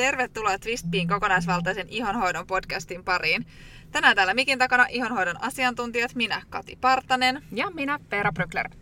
[0.00, 3.46] tervetuloa Twistpiin kokonaisvaltaisen ihonhoidon podcastin pariin.
[3.90, 7.42] Tänään täällä mikin takana ihonhoidon asiantuntijat, minä Kati Partanen.
[7.52, 8.76] Ja minä Peera Brückler.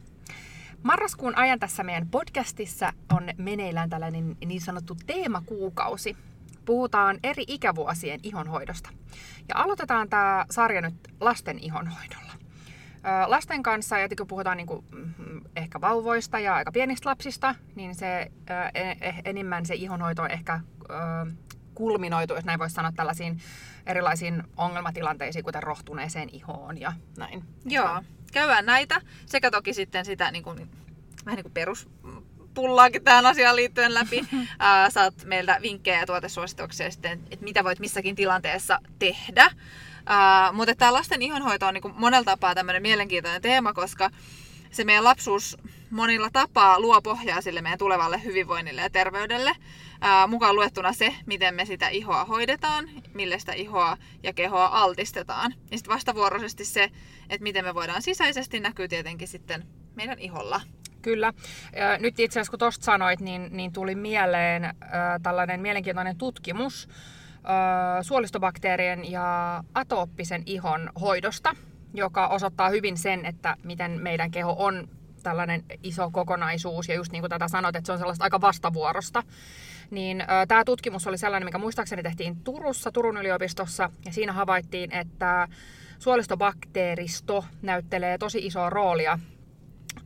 [0.82, 6.16] Marraskuun ajan tässä meidän podcastissa on meneillään tällainen niin sanottu teemakuukausi.
[6.64, 8.90] Puhutaan eri ikävuosien ihonhoidosta.
[9.48, 12.27] Ja aloitetaan tämä sarja nyt lasten ihonhoidolla.
[13.26, 17.94] Lasten kanssa, ja kun puhutaan niin kuin, mm, ehkä vauvoista ja aika pienistä lapsista, niin
[17.94, 18.30] se
[18.74, 20.60] e, enimmän se ihonhoito on ehkä
[21.74, 23.40] kulminoitu, jos näin voisi sanoa, tällaisiin
[23.86, 27.44] erilaisiin ongelmatilanteisiin, kuten rohtuneeseen ihoon ja näin.
[27.64, 30.70] Joo, käydään näitä sekä toki sitten sitä niin kuin,
[31.26, 31.88] vähän niin kuin perus
[32.54, 34.20] pullaakin tähän asiaan liittyen läpi.
[34.94, 39.50] Saat meiltä vinkkejä ja tuotesuosituksia sitten, että mitä voit missäkin tilanteessa tehdä.
[40.08, 44.10] Uh, mutta tämä lasten ihonhoito on niinku monella tapaa tämmöinen mielenkiintoinen teema, koska
[44.70, 45.56] se meidän lapsuus
[45.90, 49.50] monilla tapaa luo pohjaa sille meidän tulevalle hyvinvoinnille ja terveydelle.
[49.50, 55.54] Uh, mukaan luettuna se, miten me sitä ihoa hoidetaan, millä sitä ihoa ja kehoa altistetaan.
[55.70, 56.90] Ja sitten vastavuoroisesti se,
[57.30, 60.60] että miten me voidaan sisäisesti, näkyy tietenkin sitten meidän iholla.
[61.02, 61.32] Kyllä.
[61.98, 64.72] Nyt itse asiassa kun tuosta sanoit, niin, niin tuli mieleen äh,
[65.22, 66.88] tällainen mielenkiintoinen tutkimus,
[68.02, 71.56] suolistobakteerien ja atooppisen ihon hoidosta,
[71.94, 74.88] joka osoittaa hyvin sen, että miten meidän keho on
[75.22, 79.22] tällainen iso kokonaisuus, ja just niin kuin tätä sanot, että se on sellaista aika vastavuorosta,
[79.90, 85.48] niin tämä tutkimus oli sellainen, mikä muistaakseni tehtiin Turussa, Turun yliopistossa, ja siinä havaittiin, että
[85.98, 89.18] suolistobakteeristo näyttelee tosi isoa roolia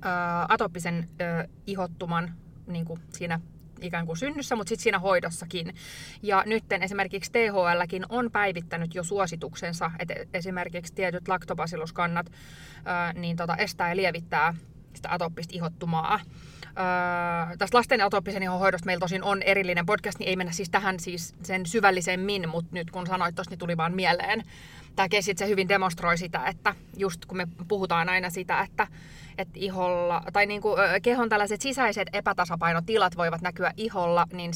[0.03, 2.35] ää, atooppisen ää, ihottuman
[2.67, 3.41] niin kuin siinä
[3.83, 5.75] ikään kuin synnyssä, mutta sitten siinä hoidossakin.
[6.23, 12.33] Ja nyt esimerkiksi THLkin on päivittänyt jo suosituksensa, että esimerkiksi tietyt laktobasiluskannat
[13.15, 14.55] niin tota, estää ja lievittää
[14.95, 16.21] sitä atooppista ihottumaa.
[16.65, 20.71] Öö, tästä lasten atooppisen ihon hoidosta meillä tosin on erillinen podcast, niin ei mennä siis
[20.71, 24.43] tähän siis sen syvällisemmin, mutta nyt kun sanoit tuossa, niin tuli vaan mieleen.
[24.97, 28.87] Tämä kesit se hyvin demonstroi sitä, että just kun me puhutaan aina sitä, että
[29.39, 34.51] että iholla, tai niin kuin, kehon tällaiset sisäiset epätasapainotilat voivat näkyä iholla, niin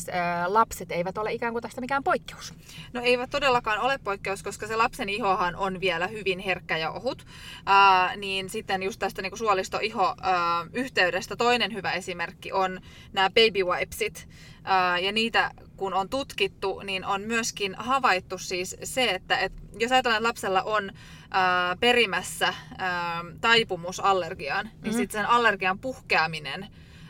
[0.47, 2.54] lapset eivät ole ikään kuin tästä mikään poikkeus.
[2.92, 7.26] No eivät todellakaan ole poikkeus, koska se lapsen ihohan on vielä hyvin herkkä ja ohut.
[7.66, 12.81] Ää, niin sitten just tästä niin suolisto-iho-yhteydestä toinen hyvä esimerkki on
[13.12, 14.28] nämä baby wipesit.
[14.64, 19.92] Ää, ja niitä kun on tutkittu, niin on myöskin havaittu siis se, että, että jos
[19.92, 20.91] ajatellaan, että lapsella on
[21.31, 24.97] ää, perimässä ää, taipumus allergiaan, niin mm-hmm.
[24.97, 26.66] sitten sen allergian puhkeaminen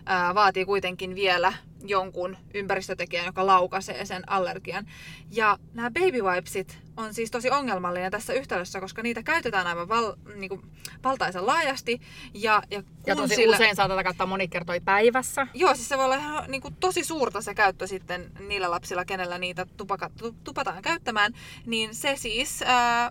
[0.06, 1.52] ää, vaatii kuitenkin vielä
[1.84, 4.86] jonkun ympäristötekijän, joka laukaisee sen allergian.
[5.30, 10.14] Ja nämä baby wipesit on siis tosi ongelmallinen tässä yhtälössä, koska niitä käytetään aivan val,
[10.34, 10.62] niin kuin,
[11.04, 12.00] valtaisen laajasti.
[12.34, 13.56] Ja, ja, ja tosi sillä...
[13.56, 15.46] usein saatetaan käyttää monikertoi päivässä.
[15.54, 19.04] Joo, siis se voi olla ihan niin kuin, tosi suurta se käyttö sitten niillä lapsilla,
[19.04, 20.10] kenellä niitä tupaka,
[20.44, 21.32] tupataan käyttämään.
[21.66, 22.62] Niin se siis...
[22.62, 23.10] Ää,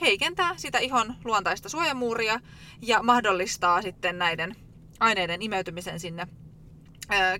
[0.00, 2.40] heikentää sitä ihon luontaista suojamuuria
[2.82, 4.56] ja mahdollistaa sitten näiden
[5.00, 6.26] aineiden imeytymisen sinne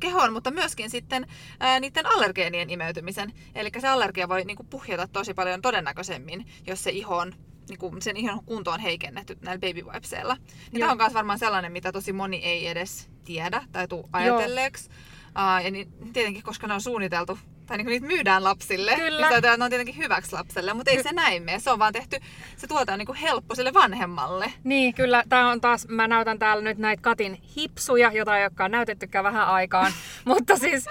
[0.01, 1.27] kehoon, mutta myöskin sitten
[1.61, 3.33] ää, niiden allergeenien imeytymisen.
[3.55, 7.35] Eli se allergia voi niin kuin, puhjeta tosi paljon todennäköisemmin, jos se iho on
[7.69, 10.37] niin kuin sen ihon kunto on heikennetty näillä baby wipeseilla.
[10.73, 14.91] Niin tämä on myös varmaan sellainen, mitä tosi moni ei edes tiedä tai tuu ajatelleeksi.
[15.27, 17.39] Uh, ja niin, tietenkin, koska ne on suunniteltu
[17.73, 18.95] tai niin niitä myydään lapsille.
[18.95, 19.29] Kyllä.
[19.29, 21.59] Niin että ne on tietenkin hyväksi lapselle, mutta ei Ky- se näin mene.
[21.59, 22.17] Se on vaan tehty,
[22.57, 24.53] se tuote on niin helppo sille vanhemmalle.
[24.65, 25.25] Niin, kyllä.
[25.29, 29.47] Tämä on taas, mä näytän täällä nyt näitä Katin hipsuja, jota ei olekaan näytettykään vähän
[29.47, 29.93] aikaan.
[30.25, 30.87] mutta siis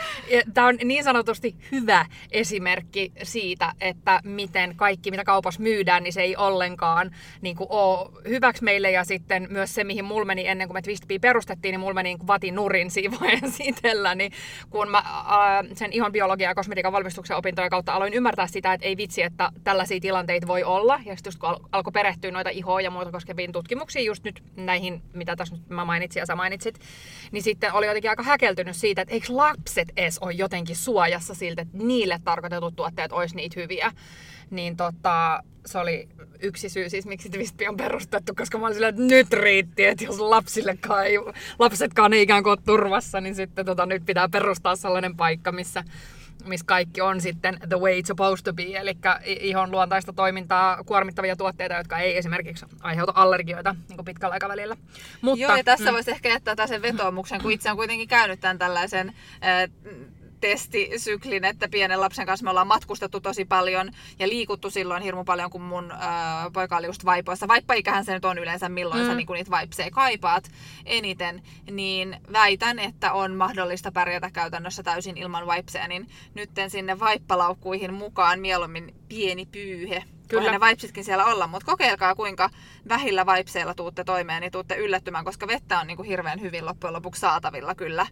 [0.53, 6.21] tämä on niin sanotusti hyvä esimerkki siitä, että miten kaikki, mitä kaupassa myydään, niin se
[6.21, 8.91] ei ollenkaan niin kuin, ole hyväksi meille.
[8.91, 12.15] Ja sitten myös se, mihin mulla meni ennen kuin me Twistbee perustettiin, niin mulla meni
[12.15, 13.63] niin vatin nurin siinä vaiheessa
[14.15, 14.31] niin
[14.69, 15.05] kun mä äh,
[15.73, 19.99] sen ihon biologiaa kosmetiikan valmistuksen opintojen kautta aloin ymmärtää sitä, että ei vitsi, että tällaisia
[19.99, 20.99] tilanteita voi olla.
[21.05, 25.01] Ja sitten just kun alkoi perehtyä noita ihoa ja muuta koskeviin tutkimuksiin, just nyt näihin,
[25.13, 26.79] mitä tässä nyt mä mainitsin ja sä mainitsit,
[27.31, 31.61] niin sitten oli jotenkin aika häkeltynyt siitä, että eikö lapset edes ole jotenkin suojassa siltä,
[31.61, 33.91] että niille tarkoitetut tuotteet olisi niitä hyviä.
[34.49, 36.09] Niin tota, se oli
[36.41, 40.03] yksi syy siis, miksi Twistpi on perustettu, koska mä olin silleen, että nyt riitti, että
[40.03, 41.17] jos lapsillekaan ei,
[41.59, 45.83] lapsetkaan ei ikään kuin ole turvassa, niin sitten tota, nyt pitää perustaa sellainen paikka, missä
[46.45, 51.35] missä kaikki on sitten the way it's supposed to be, eli ihon luontaista toimintaa, kuormittavia
[51.35, 54.75] tuotteita, jotka ei esimerkiksi aiheuta allergioita niin pitkällä aikavälillä.
[55.21, 55.93] Mutta, Joo, ja tässä mm.
[55.93, 59.69] voisi ehkä jättää sen vetoomuksen, kun itse on kuitenkin käynyt tämän tällaisen äh,
[60.41, 65.49] testisyklin, että pienen lapsen kanssa me ollaan matkustettu tosi paljon ja liikuttu silloin hirmu paljon,
[65.49, 67.47] kun mun ää, poika oli just vaipoissa.
[67.47, 69.07] Vaippaikähän se nyt on yleensä, milloin mm.
[69.07, 70.51] sä niin niitä vaipseja kaipaat
[70.85, 71.41] eniten,
[71.71, 78.39] niin väitän, että on mahdollista pärjätä käytännössä täysin ilman vaipseja, niin nytten sinne vaippalaukkuihin mukaan
[78.39, 80.03] mieluummin pieni pyyhe.
[80.27, 80.51] Kyllä.
[80.51, 82.49] ne vaipsitkin siellä olla, mutta kokeilkaa kuinka
[82.89, 86.93] vähillä vaipseilla tuutte toimeen, niin tuutte yllättymään, koska vettä on niin kuin hirveän hyvin loppujen
[86.93, 88.07] lopuksi saatavilla kyllä.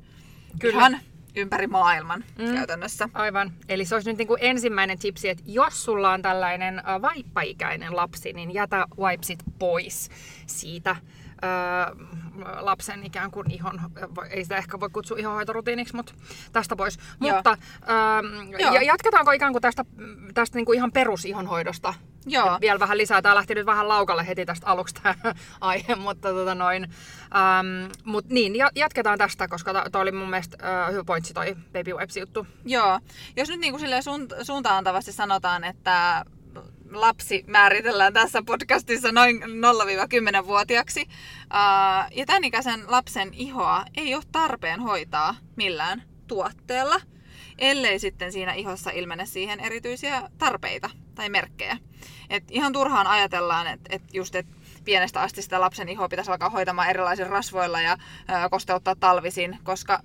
[0.60, 0.80] Kyllä.
[0.80, 1.00] Ihan
[1.36, 2.54] ympäri maailman mm.
[2.54, 3.10] käytännössä.
[3.14, 3.52] Aivan.
[3.70, 8.34] Eli se olisi nyt niin kuin ensimmäinen tipsi, että jos sulla on tällainen vaippaikäinen lapsi,
[8.34, 10.10] niin jätä wipsit pois
[10.46, 10.96] siitä
[12.60, 13.82] lapsen ikään kuin ihon,
[14.30, 16.14] ei sitä ehkä voi kutsua ihonhoitorutiiniksi, mutta
[16.52, 17.00] tästä pois.
[17.22, 17.36] Joo.
[17.36, 17.58] Mutta
[17.90, 19.86] öö, ja jatketaanko ikään kuin tästä,
[20.34, 21.94] tästä niin kuin ihan perusihonhoidosta?
[22.26, 22.58] Joo.
[22.62, 23.22] vielä vähän lisää.
[23.22, 25.16] Tämä lähti nyt vähän laukalle heti tästä aluksi tämä
[25.62, 26.84] aihe, mutta tota noin.
[26.84, 31.94] Ähm, mut niin, jatketaan tästä, koska tämä oli mun mielestä äh, hyvä pointsi toi Baby
[31.94, 32.48] Wipes juttu.
[32.66, 33.00] Joo.
[33.36, 36.26] Jos nyt niin kuin suunt- suuntaantavasti sanotaan, että
[36.92, 41.08] lapsi määritellään tässä podcastissa noin 0-10-vuotiaaksi.
[42.16, 47.02] Ja tämän ikäisen lapsen ihoa ei ole tarpeen hoitaa millään tuotteella,
[47.58, 51.78] ellei sitten siinä ihossa ilmene siihen erityisiä tarpeita tai merkkejä.
[52.30, 54.48] Et ihan turhaan ajatellaan, että et just et
[54.84, 57.98] pienestä asti sitä lapsen ihoa pitäisi alkaa hoitamaan erilaisilla rasvoilla ja
[58.28, 60.00] ää, kosteuttaa talvisin, koska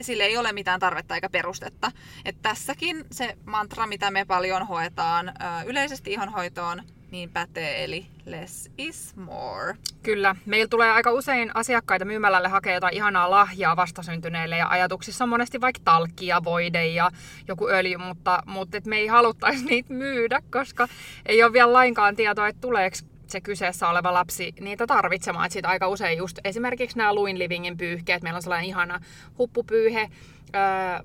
[0.00, 1.92] sille ei ole mitään tarvetta eikä perustetta.
[2.24, 5.32] Et tässäkin se mantra, mitä me paljon hoetaan
[5.66, 9.74] yleisesti ihonhoitoon, niin pätee, eli less is more.
[10.02, 10.36] Kyllä.
[10.46, 15.60] Meillä tulee aika usein asiakkaita myymälälle hakea jotain ihanaa lahjaa vastasyntyneille ja ajatuksissa on monesti
[15.60, 17.10] vaikka talkkia, voide ja
[17.48, 20.88] joku öljy, mutta, mutta et me ei haluttaisi niitä myydä, koska
[21.26, 22.96] ei ole vielä lainkaan tietoa, että tuleeko
[23.34, 25.50] se kyseessä oleva lapsi niitä tarvitsemaan.
[25.56, 29.00] Että aika usein just esimerkiksi nämä Luin Livingin pyyhkeet, meillä on sellainen ihana
[29.38, 30.10] huppupyyhe,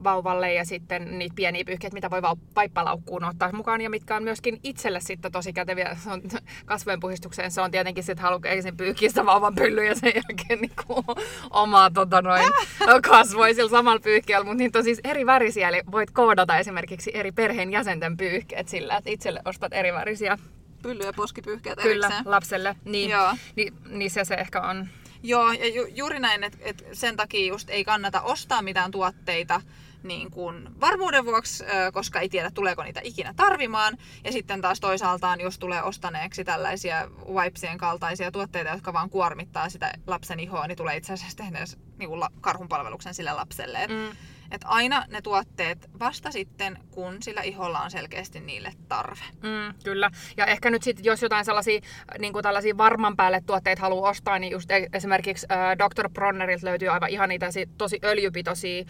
[0.04, 2.22] vauvalle ja sitten niitä pieniä pyyhkeitä, mitä voi
[2.56, 6.22] vaippalaukkuun ottaa mukaan ja mitkä on myöskin itselle sitten tosi käteviä se on
[6.66, 7.52] kasvojen puhistukseen.
[7.52, 11.04] Se on tietenkin sitten halu ensin pyyhkiä sitä vauvan pylly ja sen jälkeen niinku
[11.50, 12.52] omaa tota noin,
[13.10, 17.32] kasvoi sillä samalla pyyhkeellä, mutta niitä on siis eri värisiä, eli voit koodata esimerkiksi eri
[17.32, 20.38] perheen jäsenten pyyhkeet sillä, että itselle ostat eri värisiä
[20.82, 22.32] pylly- ja poskipyyhkeet Kyllä, erikseen.
[22.32, 22.76] lapselle.
[22.86, 23.36] Niin, Joo.
[23.56, 24.88] Niin, niin se, se ehkä on
[25.24, 29.62] Joo, ja ju, juuri näin, että et sen takia just ei kannata ostaa mitään tuotteita
[30.04, 33.98] niin kuin varmuuden vuoksi, koska ei tiedä tuleeko niitä ikinä tarvimaan.
[34.24, 39.94] Ja sitten taas toisaaltaan, jos tulee ostaneeksi tällaisia wipesien kaltaisia tuotteita, jotka vaan kuormittaa sitä
[40.08, 41.66] lapsen ihoa, niin tulee itse asiassa tehdä
[41.98, 42.10] niin
[42.42, 43.84] karhunpalveluksen sille lapselle.
[43.84, 44.18] Et, mm
[44.52, 49.24] että aina ne tuotteet vasta sitten, kun sillä iholla on selkeästi niille tarve.
[49.44, 50.12] Mm, kyllä.
[50.38, 51.82] Ja ehkä nyt sitten, jos jotain sellaisia
[52.20, 56.10] niin kuin tällaisia varman päälle tuotteita haluaa ostaa, niin just e- esimerkiksi äh, Dr.
[56.10, 57.46] Bronnerilta löytyy aivan ihan niitä
[57.78, 58.86] tosi öljypitoisia äh,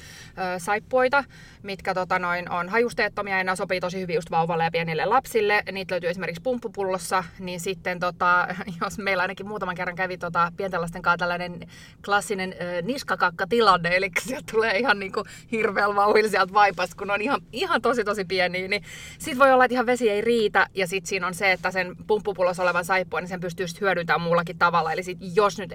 [0.57, 1.23] saippuita,
[1.63, 5.63] mitkä tota, noin, on hajusteettomia ja ne sopii tosi hyvin just vauvalle ja pienille lapsille.
[5.71, 8.47] Niitä löytyy esimerkiksi pumppupullossa, niin sitten tota,
[8.81, 11.59] jos meillä ainakin muutaman kerran kävi tota, pienten lasten kanssa tällainen
[12.05, 17.21] klassinen äh, niskakakka-tilanne, eli sieltä tulee ihan niin kuin hirveällä vauhilla sieltä vaipasta, kun on
[17.21, 18.83] ihan, ihan tosi tosi pieniä, niin
[19.19, 21.95] sit voi olla, että ihan vesi ei riitä, ja sit siinä on se, että sen
[22.07, 24.93] pumppupullossa olevan saippua, niin sen pystyy hyödyntämään muullakin tavalla.
[24.93, 25.73] Eli sit jos nyt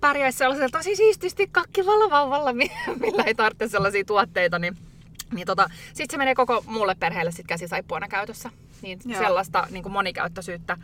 [0.00, 2.52] pärjäisi sellaisella tosi siististi kakkivalla vauvalla,
[3.00, 4.76] millä ei tarvitse sellaisia tuotteita, niin
[5.34, 8.50] niin tota, sitten se menee koko muulle perheelle sit käsisaippuana käytössä.
[8.82, 9.22] Niin Joo.
[9.22, 10.76] sellaista niin kuin monikäyttöisyyttä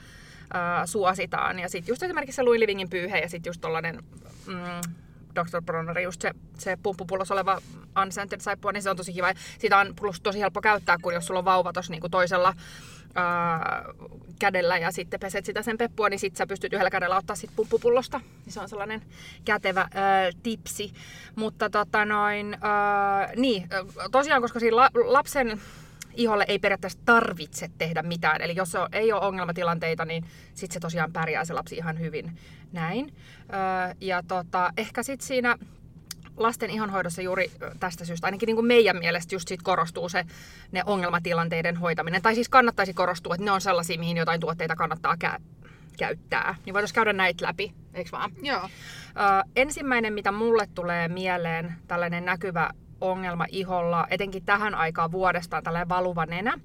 [0.53, 1.59] ää, suositaan.
[1.59, 4.03] Ja sitten just esimerkiksi se Louis Livingin pyyhe ja sitten just tollanen
[4.47, 4.93] mm,
[5.35, 5.63] Dr.
[5.63, 7.59] Bronner, just se, se pumppupullossa oleva
[8.03, 9.33] unscented saippua, niin se on tosi kiva.
[9.59, 12.55] Sitä on plus tosi helppo käyttää, kun jos sulla on vauva tuossa niinku toisella
[13.15, 13.85] ää,
[14.39, 17.51] kädellä ja sitten peset sitä sen peppua, niin sitten sä pystyt yhdellä kädellä ottaa sit
[17.57, 18.21] pumppupullosta.
[18.45, 19.03] Niin se on sellainen
[19.45, 20.93] kätevä ää, tipsi.
[21.37, 23.69] Mutta tota noin, ää, niin,
[24.13, 25.61] tosiaan, koska siinä la, lapsen
[26.15, 28.43] iholle ei periaatteessa tarvitse tehdä mitään.
[28.43, 32.39] Eli jos ei ole ongelmatilanteita, niin sitten se tosiaan pärjää se lapsi ihan hyvin
[32.73, 33.15] näin.
[33.53, 35.59] Öö, ja tota, ehkä sitten siinä
[36.37, 37.51] lasten ihonhoidossa juuri
[37.81, 40.25] tästä syystä, ainakin niin kuin meidän mielestä just sit korostuu se
[40.73, 42.23] ne ongelmatilanteiden hoitaminen.
[42.23, 45.43] Tai siis kannattaisi korostua, että ne on sellaisia, mihin jotain tuotteita kannattaa kä-
[45.99, 46.55] käyttää.
[46.67, 48.31] Niin voitaisiin käydä näitä läpi, eikö vaan?
[48.43, 48.63] Joo.
[48.63, 48.69] Ö,
[49.57, 52.71] ensimmäinen, mitä mulle tulee mieleen, tällainen näkyvä
[53.03, 56.59] ongelma iholla, etenkin tähän aikaan vuodesta on tällainen valuva nenä,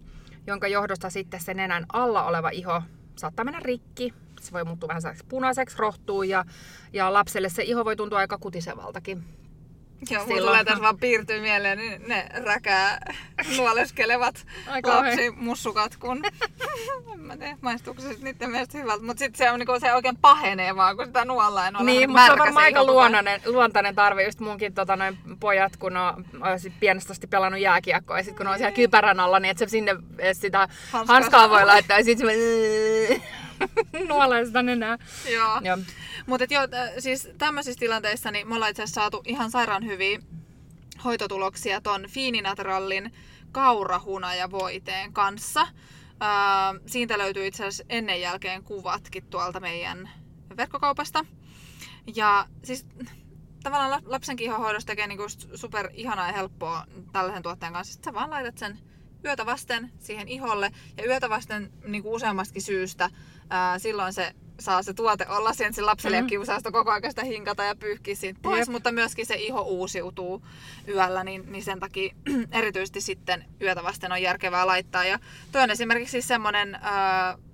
[0.47, 2.81] jonka johdosta sitten se nenän alla oleva iho
[3.15, 4.13] saattaa mennä rikki.
[4.41, 6.45] Se voi muuttua vähän punaiseksi, rohtuu ja,
[6.93, 9.23] ja lapselle se iho voi tuntua aika kutisevaltakin.
[10.09, 10.45] Joo, mulla Silloin.
[10.45, 13.15] tulee tässä vaan piirtyy mieleen niin ne räkää
[13.57, 14.45] nuoleskelevat
[14.83, 16.23] lapsimussukat, kun
[17.13, 20.17] en mä tiedä, maistuuko se niiden mielestä hyvältä, mutta sitten se, on, niinku, se oikein
[20.17, 21.75] pahenee vaan, kun sitä nuollaan.
[21.75, 24.23] on Niin, mutta se on varmaan aika luontainen, luontainen tarve.
[24.23, 28.47] Just munkin tota, noin pojat, kun on, on pienestä asti pelannut jääkiekkoa ja sitten kun
[28.53, 29.95] on siellä kypärän alla, niin että se sinne
[30.33, 33.21] sitä Hanskaa hanskaa voi laittaa ja sitten se
[34.09, 34.97] nuolee sitä nenää.
[35.33, 35.59] Joo.
[35.63, 35.77] Joo.
[36.25, 40.19] Mutta joo, t- siis tämmöisissä tilanteissa niin me ollaan itse asiassa saatu ihan sairaan hyviä
[41.03, 43.13] hoitotuloksia ton Fiininaturallin
[43.51, 45.61] kaurahunajavoiteen kanssa.
[45.61, 50.09] Öö, siitä löytyy itse asiassa ennen jälkeen kuvatkin tuolta meidän
[50.57, 51.25] verkkokaupasta.
[52.15, 52.85] Ja siis
[53.63, 57.93] tavallaan lap- lapsen ihohoidosta tekee niinku super ihanaa ja helppoa tällaisen tuotteen kanssa.
[57.93, 58.79] Sitten sä vaan laitat sen
[59.25, 63.09] yötä vasten siihen iholle ja yötä vasten niinku useammastakin syystä.
[63.49, 66.19] Ää, silloin se saa se tuote olla että se lapselle mm.
[66.19, 66.25] Mhm.
[66.25, 68.69] ole kiusausta koko ajan sitä hinkata ja pyyhkiä siitä pois, Jep.
[68.69, 70.41] mutta myöskin se iho uusiutuu
[70.87, 72.15] yöllä, niin, niin sen takia
[72.51, 75.05] erityisesti sitten yötä vasten on järkevää laittaa.
[75.05, 75.19] Ja
[75.51, 76.81] toi on esimerkiksi siis semmoinen äh,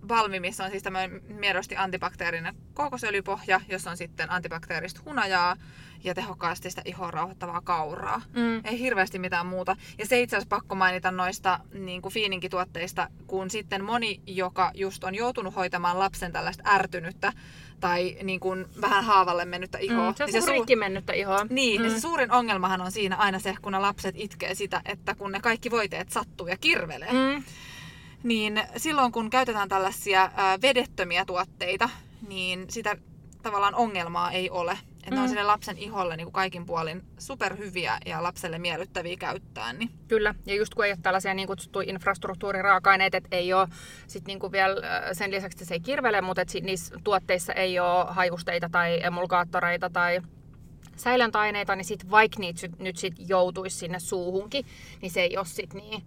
[0.08, 5.56] balmi, missä on siis tämmöinen miedosti antibakteerinen kookosöljypohja, jossa on sitten antibakteerista hunajaa
[6.04, 8.22] ja tehokkaasti sitä ihoa rauhoittavaa kauraa.
[8.36, 8.62] Mm.
[8.66, 9.76] Ei hirveästi mitään muuta.
[9.98, 15.04] Ja se itse asiassa pakko mainita noista niin kuin fiininkituotteista, kun sitten moni, joka just
[15.04, 17.34] on joutunut hoitamaan lapsen tällaista ärtynyttä
[17.80, 20.10] tai niin kuin vähän haavalle mennyttä ihoa.
[20.10, 21.46] Mm, se on niin se rikki mennyttä ihoa.
[21.50, 21.86] niin, mm.
[21.86, 21.96] ja Mm.
[21.96, 25.40] se suurin ongelmahan on siinä aina se, kun ne lapset itkee sitä, että kun ne
[25.40, 27.18] kaikki voiteet sattuu ja kirvelee, mm.
[27.18, 27.44] Mm.
[28.24, 30.32] niin silloin kun käytetään tällaisia
[30.62, 31.90] vedettömiä tuotteita,
[32.28, 32.96] niin sitä
[33.42, 34.78] tavallaan ongelmaa ei ole.
[35.04, 35.16] Että mm.
[35.16, 39.74] ne on sille lapsen iholle niin kuin kaikin puolin superhyviä ja lapselle miellyttäviä käyttää.
[39.74, 39.90] Niin.
[40.08, 43.68] Kyllä, ja just kun ei ole tällaisia niin kutsuttuja infrastruktuuriraaka-aineita, että ei ole
[44.08, 47.80] sit niinku vielä äh, sen lisäksi, että se ei kirvele, mutta että niissä tuotteissa ei
[47.80, 50.22] ole hajusteita tai emulgaattoreita tai
[50.96, 54.66] säilöntäaineita, niin sit vaikka niitä nyt sit joutuisi sinne suuhunkin,
[55.02, 56.04] niin se ei ole sit niin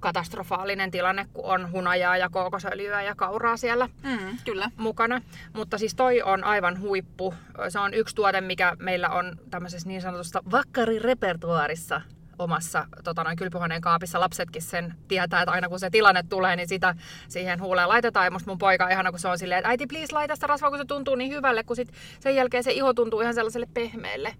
[0.00, 4.70] katastrofaalinen tilanne, kun on hunajaa ja kookosöljyä ja kauraa siellä Mm, kyllä.
[4.76, 5.22] mukana.
[5.52, 7.34] Mutta siis toi on aivan huippu.
[7.68, 12.00] Se on yksi tuote, mikä meillä on tämmöisessä niin sanotusta vakkarirepertuaarissa
[12.38, 14.20] omassa tota, noin kylpyhuoneen kaapissa.
[14.20, 16.94] Lapsetkin sen tietää, että aina kun se tilanne tulee, niin sitä
[17.28, 18.26] siihen huuleen laitetaan.
[18.26, 20.46] Ja musta mun poika on ihana, kun se on silleen, että äiti please laita sitä
[20.46, 23.66] rasvaa, kun se tuntuu niin hyvälle, kun sit sen jälkeen se iho tuntuu ihan sellaiselle
[23.74, 24.34] pehmeälle.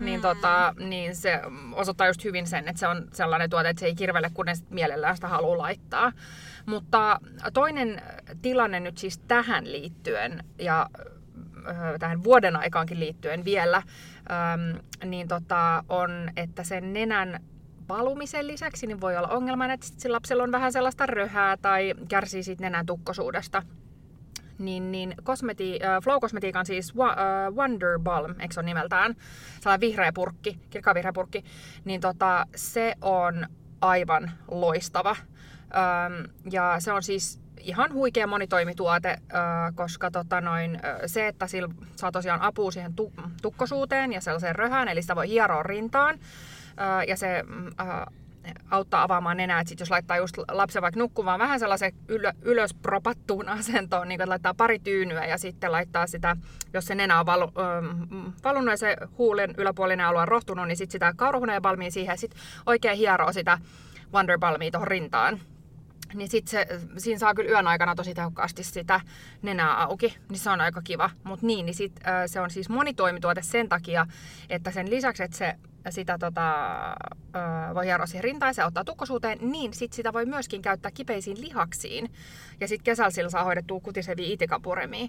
[0.00, 0.22] Niin, Mm.
[0.22, 1.40] tota, niin se
[1.72, 4.54] osoittaa just hyvin sen, että se on sellainen tuote, että se ei kirvele, kun ne
[4.54, 6.12] sit mielellään sitä haluaa laittaa.
[6.66, 7.20] Mutta
[7.52, 8.02] toinen
[8.42, 10.86] tilanne nyt siis tähän liittyen ja
[11.68, 14.78] ö, tähän vuoden aikaankin liittyen vielä, äm,
[15.10, 17.40] niin tota, on, että sen nenän
[17.88, 22.42] valumisen lisäksi niin voi olla ongelma, että sillä lapsella on vähän sellaista röhää tai kärsii
[22.42, 23.62] siitä nenän tukkosuudesta.
[24.58, 29.14] Niin, niin kosmeti, äh, Flow Cosmetiikan siis wa, äh, Wonder Balm, eikö se ole nimeltään,
[29.60, 31.44] sellainen vihreä purkki, kirkkaan purkki,
[31.84, 33.46] niin tota, se on
[33.80, 35.16] aivan loistava.
[35.76, 39.18] Ähm, ja se on siis ihan huikea monitoimituote, äh,
[39.74, 44.56] koska tota noin, äh, se, että sillä saa tosiaan apua siihen tu- tukkosuuteen ja sellaiseen
[44.56, 46.14] röhään, eli sitä voi hieroa rintaan.
[46.14, 48.06] Äh, ja se mm, äh,
[48.70, 52.74] auttaa avaamaan nenää, että sit jos laittaa just lapsen vaikka nukkumaan vähän sellaisen ylö, ylös
[52.74, 56.36] propattuun asentoon, niin että laittaa pari tyynyä ja sitten laittaa sitä,
[56.72, 60.76] jos se nenä on valu, ähm, valunut ja se huulen yläpuolinen alue on rohtunut, niin
[60.76, 63.58] sitten sitä kaurahuneen balmia siihen ja sitten oikein hieroo sitä
[64.12, 65.40] Wonder Balmia tuohon rintaan.
[66.14, 66.66] Niin sit se,
[66.98, 69.00] siinä saa kyllä yön aikana tosi tehokkaasti sitä
[69.42, 71.10] nenää auki, niin se on aika kiva.
[71.24, 74.06] Mutta niin, niin sit, se on siis monitoimituote sen takia,
[74.50, 75.54] että sen lisäksi, että se
[75.90, 76.66] sitä tota,
[77.74, 81.40] voi hieroa siihen rintaan ja se auttaa tukkosuuteen, niin sit sitä voi myöskin käyttää kipeisiin
[81.40, 82.12] lihaksiin.
[82.60, 85.08] Ja sitten kesällä sillä saa hoidettua kutisevia itikapuremia.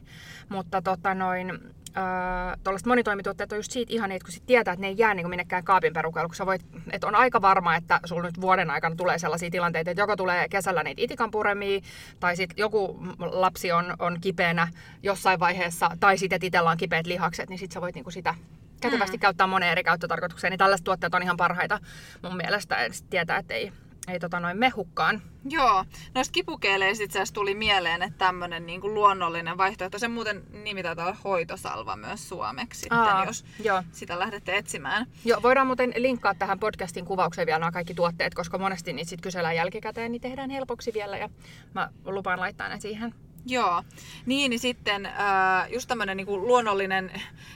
[0.49, 1.51] Mutta tota noin,
[1.97, 5.13] äh, tuollaiset monitoimituotteet on just siitä ihan niitä, kun sit tietää, että ne ei jää
[5.13, 6.61] niinku minnekään kaapin perukoille, kun sä voit,
[6.91, 10.49] että on aika varma, että sulla nyt vuoden aikana tulee sellaisia tilanteita, että joko tulee
[10.49, 11.81] kesällä niitä itikanpuremia,
[12.19, 14.67] tai sitten joku lapsi on, on kipeänä
[15.03, 18.35] jossain vaiheessa, tai sitten itsellä on kipeät lihakset, niin sitten sä voit niinku sitä
[18.81, 19.21] kätevästi Mm.
[19.21, 21.79] käyttää moneen eri käyttötarkoitukseen, niin tällaiset tuotteet on ihan parhaita
[22.23, 22.77] mun mielestä,
[23.09, 23.71] tietää, että ei,
[24.07, 25.21] ei tota noin mehukkaan.
[25.49, 25.85] Joo,
[26.15, 31.05] noista kipukeileistä itse asiassa tuli mieleen, että tämmöinen niin luonnollinen vaihtoehto, se muuten nimi taitaa
[31.05, 33.83] olla hoitosalva myös suomeksi sitten, Aa, jos Joo.
[33.91, 35.05] sitä lähdette etsimään.
[35.25, 39.23] Joo, voidaan muuten linkkaa tähän podcastin kuvaukseen vielä nämä kaikki tuotteet, koska monesti niitä sitten
[39.23, 41.29] kysellään jälkikäteen, niin tehdään helpoksi vielä ja
[41.73, 43.15] mä lupaan laittaa ne siihen.
[43.47, 43.83] Joo,
[44.25, 47.11] niin, niin sitten äh, just tämmöinen niin luonnollinen,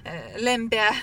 [0.07, 0.95] äh, lempeä,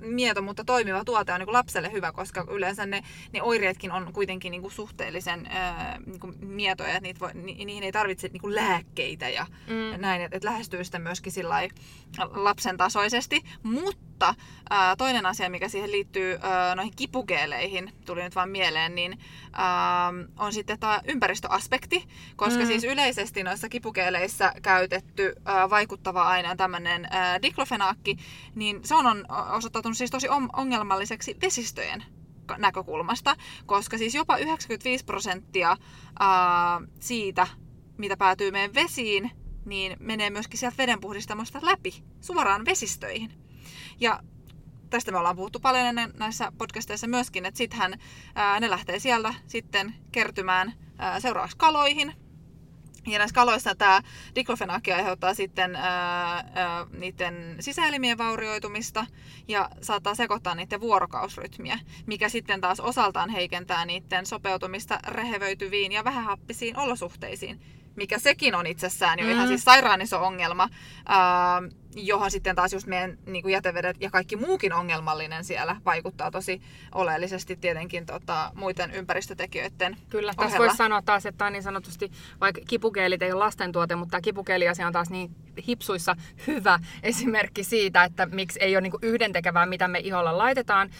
[0.00, 3.02] mieto, mutta toimiva tuote on niin lapselle hyvä, koska yleensä ne,
[3.32, 7.92] ne oireetkin on kuitenkin niin suhteellisen äh, niin mietoja, että niitä voi, ni, niihin ei
[7.92, 10.00] tarvitse niin lääkkeitä ja Mm.
[10.00, 11.32] näin, että et lähestyy sitä myöskin
[12.34, 14.34] lapsen tasoisesti, mutta Mutta
[14.70, 19.18] ää, toinen asia, mikä siihen liittyy ää, noihin kipukeeleihin, tuli nyt vaan mieleen, niin
[19.52, 22.66] ää, on sitten tämä ympäristöaspekti, koska mm.
[22.66, 27.08] siis yleisesti noissa kipukeeleissä käytetty ää, vaikuttava aine on tämmöinen
[27.42, 28.16] diklofenaakki,
[28.54, 32.04] niin se on, on osoittautunut siis tosi ongelmalliseksi vesistöjen
[32.58, 35.76] näkökulmasta, koska siis jopa 95 prosenttia
[36.18, 37.46] ää, siitä,
[37.98, 39.30] mitä päätyy meidän vesiin,
[39.64, 43.45] niin menee myöskin sieltä vedenpuhdistamosta läpi suoraan vesistöihin.
[44.00, 44.20] Ja
[44.90, 47.94] tästä me ollaan puhuttu paljon ennen näissä podcasteissa myöskin, että sittenhän
[48.34, 52.12] ää, ne lähtee siellä sitten kertymään ää, seuraavaksi kaloihin.
[53.06, 54.00] Ja näissä kaloissa tämä
[54.34, 59.06] diklofenaakki aiheuttaa sitten ää, ää, niiden sisäelimien vaurioitumista
[59.48, 66.78] ja saattaa sekoittaa niiden vuorokausrytmiä, mikä sitten taas osaltaan heikentää niiden sopeutumista rehevöityviin ja vähähappisiin
[66.78, 67.60] olosuhteisiin,
[67.96, 69.30] mikä sekin on itsessään jo mm.
[69.30, 70.68] ihan siis sairaan iso ongelma,
[71.06, 71.62] ää,
[71.96, 76.60] johon sitten taas just meidän niin kuin jätevedet ja kaikki muukin ongelmallinen siellä vaikuttaa tosi
[76.94, 82.10] oleellisesti tietenkin tota, muiden ympäristötekijöiden Kyllä, tässä voisi sanoa taas, että tämä on niin sanotusti,
[82.40, 85.30] vaikka kipukeelit ei ole lasten tuote, mutta tämä kipukeeliasia on taas niin
[85.68, 90.90] hipsuissa hyvä esimerkki siitä, että miksi ei ole niin yhdentekevää, mitä me iholla laitetaan,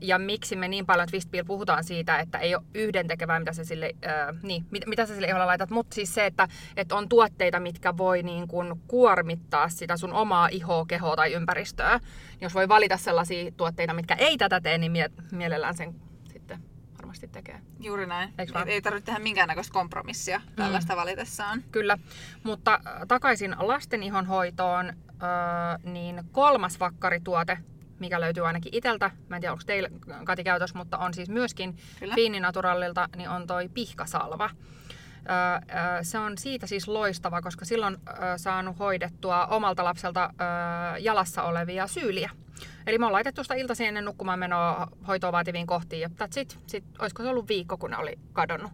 [0.00, 3.90] ja miksi me niin paljon Twistpeel puhutaan siitä, että ei ole yhdentekevää, mitä se sille,
[4.06, 7.96] äh, niin, mitä sä sille iholla laitat, mutta siis se, että, että on tuotteita, mitkä
[7.96, 12.00] voi niin kuin kuormittaa sitä sun omaa ihoa, kehoa tai ympäristöä.
[12.40, 15.94] Jos voi valita sellaisia tuotteita, mitkä ei tätä tee, niin mie- mielellään sen
[16.32, 16.58] sitten
[16.98, 17.60] varmasti tekee.
[17.80, 18.34] Juuri näin.
[18.38, 21.00] Ei, ei tarvitse tehdä minkäännäköistä kompromissia tällaista mm.
[21.00, 21.62] valitessaan.
[21.72, 21.98] Kyllä,
[22.42, 24.94] mutta äh, takaisin lasten ihon hoitoon, äh,
[25.82, 27.58] niin kolmas vakkarituote,
[27.98, 29.88] mikä löytyy ainakin iteltä, mä en tiedä onko teillä
[30.24, 31.76] Kati käytös, mutta on siis myöskin
[32.14, 34.50] Fiininaturallilta, niin on toi pihkasalva.
[36.02, 37.96] Se on siitä siis loistava, koska silloin
[38.36, 40.30] saanut hoidettua omalta lapselta
[41.00, 42.30] jalassa olevia syyliä.
[42.86, 46.58] Eli me on laitettu sitä iltaisin ennen nukkumaan menoa hoitoa vaativiin kohtiin ja that's it.
[46.66, 48.72] Sitten, olisiko se ollut viikko, kun ne oli kadonnut.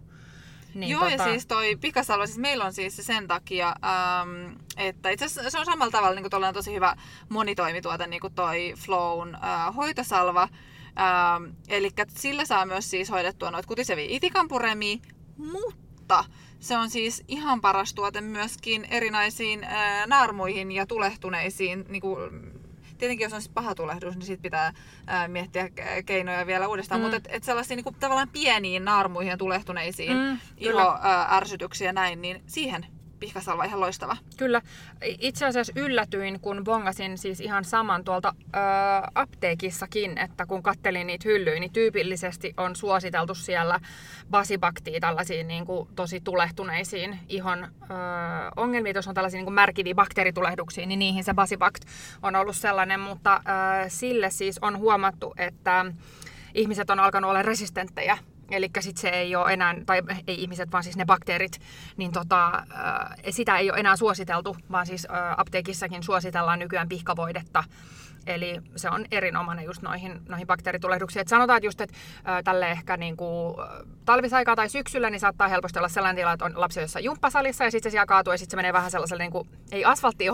[0.73, 1.13] Niin, Joo, tota...
[1.13, 5.49] ja siis toi pikasalva, siis meillä on siis se sen takia, ähm, että itse asiassa
[5.49, 6.95] se on samalla tavalla niin kuin tosi hyvä
[7.29, 10.41] monitoimituote, niin kuin toi Flown äh, hoitosalva.
[10.99, 14.97] Ähm, eli sillä saa myös siis hoidettua noita kutisevia itikampuremia,
[15.37, 15.80] mutta
[16.11, 21.85] mutta se on siis ihan paras tuote myöskin erinäisiin ää, naarmuihin ja tulehtuneisiin.
[21.89, 22.51] Niin kuin,
[22.97, 24.73] tietenkin jos on siis paha tulehdus, niin siitä pitää
[25.07, 25.69] ää, miettiä
[26.05, 27.01] keinoja vielä uudestaan.
[27.01, 27.03] Mm.
[27.03, 32.21] Mutta et, et sellaisiin niin kuin, tavallaan pieniin naarmuihin ja tulehtuneisiin mm, ihoärsytyksiä ja näin,
[32.21, 32.85] niin siihen
[33.21, 34.17] pihkasalva ihan loistava.
[34.37, 34.61] Kyllä.
[35.03, 38.57] Itse asiassa yllätyin, kun bongasin siis ihan saman tuolta ö,
[39.15, 43.79] apteekissakin, että kun kattelin niitä hyllyjä, niin tyypillisesti on suositeltu siellä
[44.31, 47.67] basibaktia tällaisiin niin kuin, tosi tulehtuneisiin ihon ö,
[48.55, 48.95] ongelmiin.
[48.95, 51.83] Jos on tällaisia niin kuin märkiviä bakteeritulehduksia, niin niihin se basibakt
[52.23, 55.85] on ollut sellainen, mutta ö, sille siis on huomattu, että
[56.53, 58.17] ihmiset on alkanut olla resistenttejä
[58.51, 61.61] Eli sitten se ei ole enää, tai ei ihmiset, vaan siis ne bakteerit,
[61.97, 62.63] niin tota,
[63.29, 67.63] sitä ei ole enää suositeltu, vaan siis apteekissakin suositellaan nykyään pihkavoidetta
[68.27, 71.21] Eli se on erinomainen just noihin, noihin bakteeritulehduksiin.
[71.21, 71.95] Et sanotaan, että just, että
[72.43, 73.55] tälle ehkä niin kuin,
[74.05, 77.71] talvisaikaa tai syksyllä niin saattaa helposti olla sellainen tila, että on lapsi jossain jumppasalissa ja
[77.71, 80.25] sitten se siellä kaatuu ja sitten se menee vähän sellaiselle, niin kuin, ei asfaltti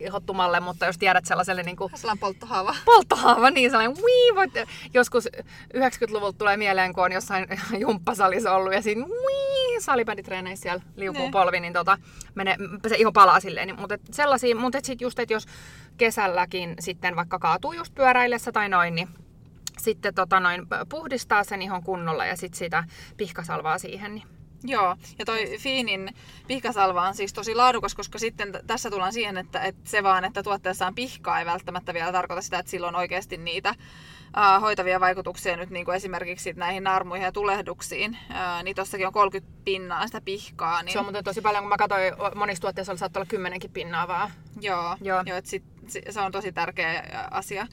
[0.00, 1.62] ihottumalle, mutta jos tiedät sellaiselle...
[1.62, 2.74] Niin kuin, sellainen polttohaava.
[2.84, 4.52] Polttohaava, niin sellainen wii, voit,
[4.94, 5.28] joskus
[5.74, 7.46] 90-luvulta tulee mieleen, kun on jossain
[7.78, 11.30] jumppasalissa ollut ja siinä wii, salibänditreeneissä siellä liukuu ne.
[11.30, 11.98] polvi, niin tota,
[12.34, 12.56] menee,
[12.88, 13.66] se iho palaa silleen.
[13.66, 15.46] Niin, mutta sellaisia, mutta sitten just, että jos
[15.96, 19.08] kesälläkin sitten vaikka kaatuu just pyöräillessä tai noin, niin
[19.78, 22.84] sitten tota noin, puhdistaa sen ihon kunnolla ja sitten sitä
[23.16, 24.14] pihkasalvaa siihen.
[24.14, 24.26] Niin.
[24.64, 26.14] Joo, ja toi Fiinin
[26.46, 30.42] pihkasalva on siis tosi laadukas, koska sitten tässä tullaan siihen, että, että se vaan, että
[30.42, 33.74] tuotteessa on pihkaa ei välttämättä vielä tarkoita sitä, että silloin oikeasti niitä
[34.38, 38.18] äh, hoitavia vaikutuksia nyt niin kuin esimerkiksi näihin naarmuihin ja tulehduksiin.
[38.30, 40.82] Äh, niin tossakin on 30 pinnaa sitä pihkaa.
[40.82, 40.92] Niin...
[40.92, 44.30] Se on muuten tosi paljon, kun mä katsoin, monissa tuotteissa saattaa olla kymmenenkin pinnaa vaan.
[44.60, 45.22] Joo, Joo.
[45.26, 45.64] Joo että sit,
[46.10, 47.66] se on tosi tärkeä asia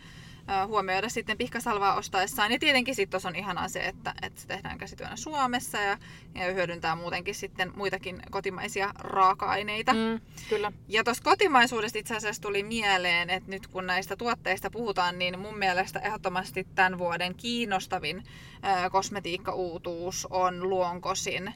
[0.68, 2.52] huomioida sitten pihkasalvaa ostaessaan.
[2.52, 5.98] Ja tietenkin sitten tuossa on ihanaa se, että, että se tehdään käsityönä Suomessa ja,
[6.36, 9.94] ja hyödyntää muutenkin sitten muitakin kotimaisia raaka-aineita.
[9.94, 10.72] Mm, kyllä.
[10.88, 15.58] Ja tuosta kotimaisuudesta itse asiassa tuli mieleen, että nyt kun näistä tuotteista puhutaan, niin mun
[15.58, 18.24] mielestä ehdottomasti tämän vuoden kiinnostavin
[18.62, 21.54] ää, kosmetiikka-uutuus on Luonkosin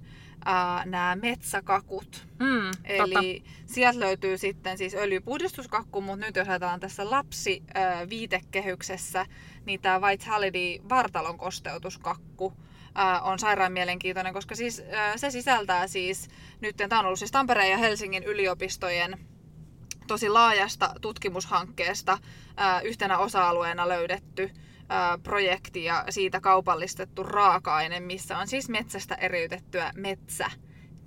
[0.47, 2.27] äh, nämä metsäkakut.
[2.39, 3.51] Mm, Eli totta.
[3.65, 9.25] sieltä löytyy sitten siis öljypuhdistuskakku, mutta nyt jos ajatellaan tässä lapsi äh, viitekehyksessä,
[9.65, 12.53] niin tämä Vitality vartalon kosteutuskakku
[12.99, 16.29] äh, on sairaan mielenkiintoinen, koska siis, äh, se sisältää siis,
[16.61, 19.19] nyt tämä on ollut siis Tampereen ja Helsingin yliopistojen
[20.07, 22.17] tosi laajasta tutkimushankkeesta
[22.57, 24.51] ää, yhtenä osa-alueena löydetty
[25.23, 30.51] projekti ja siitä kaupallistettu raaka-aine, missä on siis metsästä eriytettyä metsä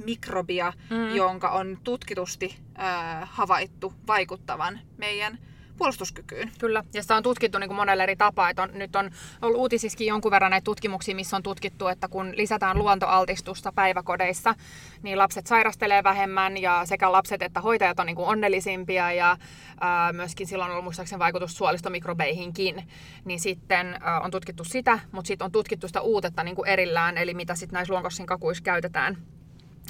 [0.04, 1.14] mikrobia, mm.
[1.14, 5.38] jonka on tutkitusti ää, havaittu vaikuttavan meidän
[5.76, 6.50] puolustuskykyyn.
[6.58, 8.50] Kyllä, ja sitä on tutkittu niin kuin monella eri tapaa.
[8.50, 9.10] Että on, nyt on
[9.42, 14.54] ollut uutisissakin jonkun verran näitä tutkimuksia, missä on tutkittu, että kun lisätään luontoaltistusta päiväkodeissa,
[15.02, 19.36] niin lapset sairastelee vähemmän ja sekä lapset että hoitajat on niin kuin onnellisimpia ja
[19.80, 22.88] ää, myöskin silloin on ollut muistaakseni vaikutus suolistomikrobeihinkin.
[23.24, 27.18] Niin sitten ää, on tutkittu sitä, mutta sitten on tutkittu sitä uutetta niin kuin erillään,
[27.18, 29.16] eli mitä sitten näissä luonkossin kakuissa käytetään.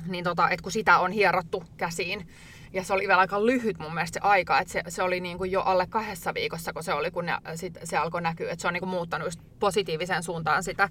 [0.06, 2.28] Niin tota, että kun sitä on hierottu käsiin,
[2.76, 5.38] ja se oli vielä aika lyhyt mun mielestä se aika, että se, se oli niin
[5.38, 8.62] kuin jo alle kahdessa viikossa, kun se oli, kun ne, sit, se alkoi näkyä, että
[8.62, 10.88] se on niin kuin muuttanut just positiiviseen suuntaan sitä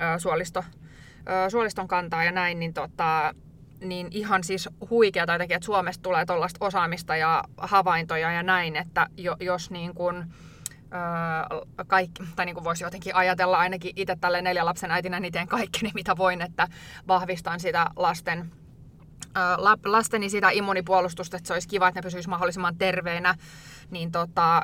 [0.00, 0.64] ö, suolisto,
[1.46, 3.34] ö, suoliston kantaa ja näin, niin, tota,
[3.80, 9.06] niin ihan siis huikeata jotenkin, että Suomesta tulee tuollaista osaamista ja havaintoja ja näin, että
[9.16, 10.24] jo, jos niin kuin,
[11.86, 15.48] kaikki, tai niin kuin voisi jotenkin ajatella ainakin itse tälle neljän lapsen äitinä, niin teen
[15.48, 16.68] kaikkeni mitä voin, että
[17.08, 18.52] vahvistan sitä lasten
[19.84, 23.34] lasteni sitä immunipuolustusta, että se olisi kiva, että ne pysyisi mahdollisimman terveinä,
[23.90, 24.62] niin, tota,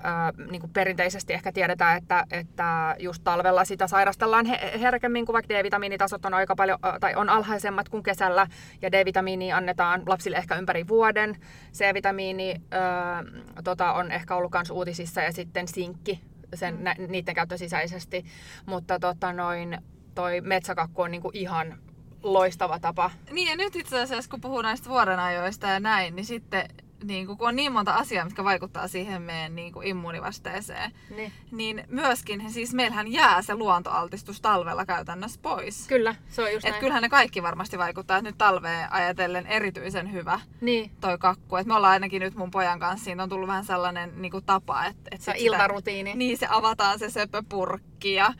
[0.50, 4.46] niin kuin perinteisesti ehkä tiedetään, että, että just talvella sitä sairastellaan
[4.80, 8.46] herkemmin, kun vaikka D-vitamiinitasot on aika paljon, tai on alhaisemmat kuin kesällä,
[8.82, 11.36] ja D-vitamiini annetaan lapsille ehkä ympäri vuoden.
[11.72, 12.62] C-vitamiini
[13.64, 16.20] tota, on ehkä ollut myös uutisissa, ja sitten sinkki,
[16.54, 18.24] sen, niiden käyttö sisäisesti,
[18.66, 19.78] mutta tota, noin,
[20.14, 21.78] toi metsäkakku on niinku ihan
[22.24, 23.10] loistava tapa.
[23.30, 26.68] Niin ja nyt itse asiassa kun puhuu näistä vuorenajoista ja näin, niin sitten
[27.04, 31.32] niin kun on niin monta asiaa, mitkä vaikuttaa siihen meidän niin kuin immunivasteeseen, niin.
[31.50, 35.86] niin myöskin siis meillähän jää se luontoaltistus talvella käytännössä pois.
[35.88, 36.80] Kyllä, se on just Et näin.
[36.80, 40.90] kyllähän ne kaikki varmasti vaikuttaa, että nyt talveen ajatellen erityisen hyvä niin.
[41.00, 41.56] toi kakku.
[41.56, 44.44] Et me ollaan ainakin nyt mun pojan kanssa, siinä on tullut vähän sellainen niin kuin
[44.44, 45.10] tapa, että...
[45.10, 46.14] Et se iltarutiini.
[46.14, 48.32] niin, se avataan se söpöpurkki ja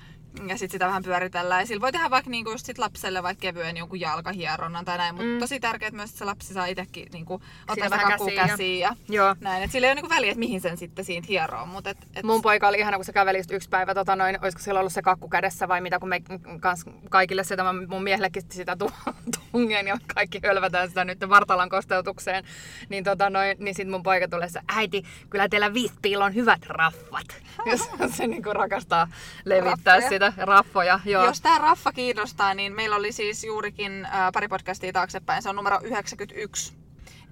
[0.49, 1.62] ja sitten sitä vähän pyöritellään.
[1.62, 5.14] Ja sillä voi tehdä vaikka niinku just sit lapselle vaikka kevyen jonkun jalkahieronnan tai näin.
[5.14, 5.38] Mutta mm.
[5.38, 8.97] tosi tärkeää myös, että se lapsi saa itsekin niinku, ottaa sitä kakkua käsiin, käsiin ja,
[9.09, 9.37] Joo.
[9.40, 9.62] näin.
[9.62, 11.66] Et sillä ei ole niinku väliä, että mihin sen sitten siitä hieroo.
[11.66, 12.25] Mut et, et...
[12.25, 14.92] Mun poika oli ihana, kun se käveli just yksi päivä, tota noin, olisiko sillä ollut
[14.92, 16.23] se kakku kädessä vai mitä, kun me
[16.61, 18.77] kans kaikille sitä, mun miehellekin sitä
[19.53, 22.44] tungeen ja kaikki hölvätään sitä nyt vartalan kosteutukseen.
[22.88, 26.66] Niin, tota noin, niin sit mun poika tulee se, äiti, kyllä teillä viittiillä on hyvät
[26.66, 27.27] raffat.
[27.70, 29.09] Jos se niinku rakastaa
[29.44, 30.09] levittää Raffoja.
[30.09, 31.00] sitä raffoja.
[31.04, 31.24] Joo.
[31.24, 35.56] Jos tämä raffa kiinnostaa, niin meillä oli siis juurikin äh, pari podcastia taaksepäin, se on
[35.56, 36.72] numero 91.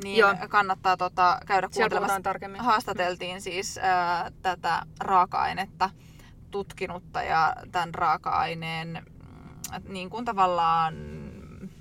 [0.05, 0.35] Niin Joo.
[0.49, 2.21] kannattaa tota, käydä kuuntelemassa.
[2.21, 2.61] tarkemmin.
[2.61, 5.91] Haastateltiin siis äh, tätä raaka-ainetta
[6.51, 10.95] tutkinutta ja tämän raaka-aineen mm, niin kuin tavallaan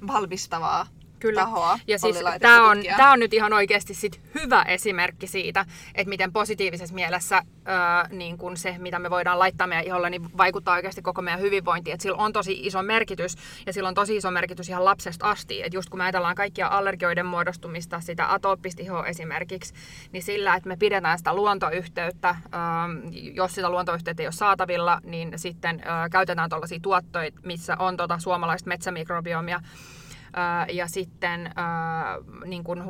[0.08, 0.88] valmistavaa
[1.22, 1.42] Kyllä.
[1.42, 6.10] tahoa ja siis tämä on, tää on nyt ihan oikeasti sit hyvä esimerkki siitä, että
[6.10, 10.76] miten positiivisessa mielessä öö, niin kun se, mitä me voidaan laittaa meidän iholle, niin vaikuttaa
[10.76, 11.94] oikeasti koko meidän hyvinvointiin.
[11.94, 15.64] Et sillä on tosi iso merkitys ja sillä on tosi iso merkitys ihan lapsesta asti.
[15.64, 19.74] Et just kun me ajatellaan kaikkia allergioiden muodostumista, sitä atooppista ihoa esimerkiksi,
[20.12, 22.60] niin sillä, että me pidetään sitä luontoyhteyttä, öö,
[23.34, 28.20] jos sitä luontoyhteyttä ei ole saatavilla, niin sitten öö, käytetään tuollaisia tuottoja, missä on tota
[28.20, 29.62] suomalaista metsämikrobiomia,
[30.72, 31.52] ja sitten
[32.46, 32.84] niin kun,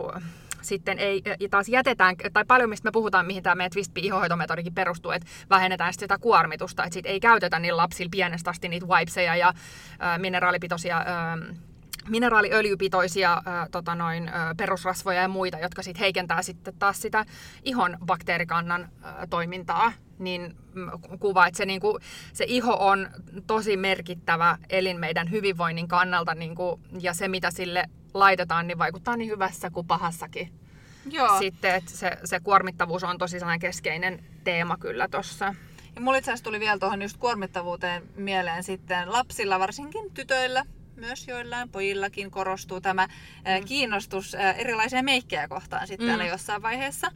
[0.62, 4.74] sitten ei ja taas jätetään, tai paljon mistä me puhutaan, mihin tämä meidän Twistpi ihohoitometodikin
[4.74, 9.36] perustuu, että vähennetään sitä kuormitusta, että sit ei käytetä niin lapsilla pienestä asti niitä wipeseja
[9.36, 11.04] ja ä, mineraalipitoisia ä,
[12.10, 17.26] mineraaliöljypitoisia ä, tota noin, ä, perusrasvoja ja muita, jotka sit heikentää sitten taas sitä
[17.64, 20.56] ihon bakteerikannan ä, toimintaa niin
[21.20, 22.02] kuva, että se, niin kuin,
[22.34, 23.10] se iho on
[23.48, 29.18] tosi merkittävä elin meidän hyvinvoinnin kannalta niin kuin, ja se mitä sille laitetaan, niin vaikuttaa
[29.18, 30.54] niin hyvässä kuin pahassakin.
[31.10, 31.40] Joo.
[31.40, 35.56] Sitten, että se, se kuormittavuus on tosi sellainen keskeinen teema kyllä tuossa.
[35.96, 40.66] Ja mulla itse tuli vielä tuohon just kuormittavuuteen mieleen sitten lapsilla, varsinkin tytöillä,
[41.02, 43.66] myös joillain pojillakin korostuu tämä mm.
[43.66, 46.12] kiinnostus erilaisia meikkejä kohtaan sitten mm.
[46.12, 47.12] aina jossain vaiheessa.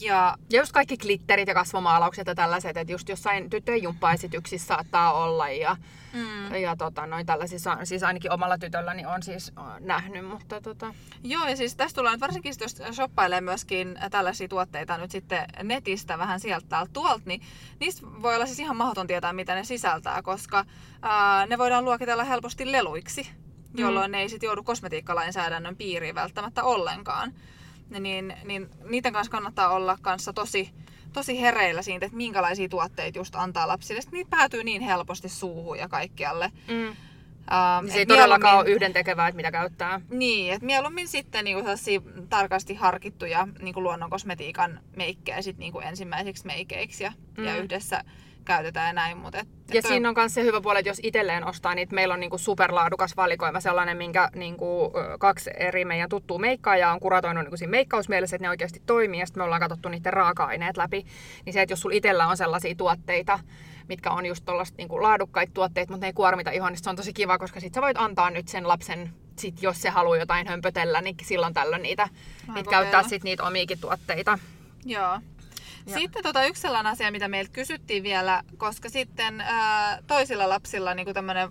[0.00, 5.12] Ja, ja just kaikki glitterit ja kasvomaalaukset ja tällaiset, että just jossain tyttöjen jumppaesityksissä saattaa
[5.12, 5.76] olla ja,
[6.12, 6.54] mm.
[6.54, 10.94] ja tota, noin tällaisissa, siis ainakin omalla tytölläni on siis nähnyt, mutta tota...
[11.24, 16.18] Joo, ja siis tästä tullaan nyt varsinkin, jos shoppailee myöskin tällaisia tuotteita nyt sitten netistä
[16.18, 17.42] vähän sieltä täältä tuolta, niin
[17.80, 20.64] niistä voi olla siis ihan mahdoton tietää, mitä ne sisältää, koska
[21.02, 23.30] ää, ne voidaan luokitella helposti leluiksi,
[23.74, 24.12] jolloin mm.
[24.12, 27.32] ne ei sitten joudu kosmetiikkalainsäädännön piiriin välttämättä ollenkaan
[27.98, 30.70] niin, niin niiden kanssa kannattaa olla kanssa tosi,
[31.12, 34.00] tosi hereillä siitä, että minkälaisia tuotteita just antaa lapsille.
[34.00, 36.52] Sitten niitä päätyy niin helposti suuhun ja kaikkialle.
[36.68, 36.86] Mm.
[36.86, 40.00] Ähm, Se ei todellakaan ole yhdentekevää, että mitä käyttää.
[40.10, 41.62] Niin, että mieluummin sitten niinku
[42.28, 47.44] tarkasti harkittuja niinku luonnon kosmetiikan meikkejä sit niinku ensimmäisiksi meikeiksi ja, mm.
[47.44, 47.58] ja Mm.
[47.58, 48.04] yhdessä
[48.44, 49.18] käytetään ja näin.
[49.18, 52.14] Mutta et, Ja siinä on myös se hyvä puoli, että jos itselleen ostaa, niin meillä
[52.14, 57.56] on niinku superlaadukas valikoima sellainen, minkä niinku, kaksi eri meidän tuttua meikkaajaa on kuratoinut niinku
[57.56, 61.06] siinä meikkausmielessä, että ne oikeasti toimii, ja sitten me ollaan katsottu niiden raaka-aineet läpi.
[61.44, 63.38] Niin se, että jos sulla itsellä on sellaisia tuotteita,
[63.88, 66.96] mitkä on just tuollaista niinku laadukkaita tuotteita, mutta ne ei kuormita ihon, niin se on
[66.96, 70.48] tosi kiva, koska sit sä voit antaa nyt sen lapsen, sit jos se haluaa jotain
[70.48, 72.08] hömpötellä, niin silloin tällöin niitä,
[72.54, 74.38] niitä käyttää sit niitä omiakin tuotteita.
[74.84, 75.18] Joo.
[75.86, 75.98] Ja.
[75.98, 81.14] Sitten tota yksi sellainen asia, mitä meiltä kysyttiin vielä, koska sitten ää, toisilla lapsilla niin
[81.14, 81.48] tämmöinen